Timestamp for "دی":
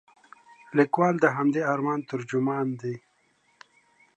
2.81-2.95